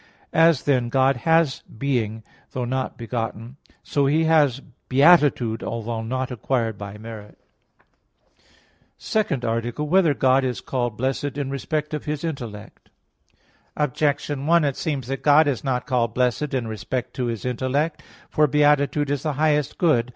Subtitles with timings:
[0.33, 6.75] As, then, God has being, though not begotten; so He has beatitude, although not acquired
[6.75, 7.37] by merit._______________________
[8.97, 9.89] SECOND ARTICLE [I, Q.
[9.91, 10.01] 26, Art.
[10.01, 12.89] 2] Whether God Is Called Blessed in Respect of His Intellect?
[13.77, 18.01] Objection 1: It seems that God is not called blessed in respect to His intellect.
[18.31, 20.09] For beatitude is the highest good.